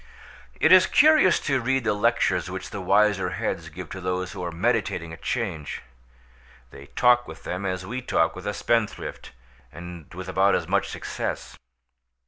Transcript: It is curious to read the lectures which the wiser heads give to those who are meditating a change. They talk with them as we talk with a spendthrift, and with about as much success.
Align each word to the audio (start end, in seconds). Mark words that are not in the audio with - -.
It 0.59 0.71
is 0.71 0.87
curious 0.87 1.39
to 1.41 1.61
read 1.61 1.83
the 1.83 1.93
lectures 1.93 2.49
which 2.49 2.71
the 2.71 2.81
wiser 2.81 3.29
heads 3.37 3.69
give 3.69 3.87
to 3.91 4.01
those 4.01 4.31
who 4.31 4.43
are 4.43 4.51
meditating 4.51 5.13
a 5.13 5.17
change. 5.17 5.83
They 6.71 6.87
talk 6.87 7.27
with 7.27 7.43
them 7.43 7.67
as 7.67 7.85
we 7.85 8.01
talk 8.01 8.35
with 8.35 8.47
a 8.47 8.53
spendthrift, 8.55 9.31
and 9.71 10.11
with 10.15 10.27
about 10.27 10.55
as 10.55 10.67
much 10.67 10.87
success. 10.89 11.55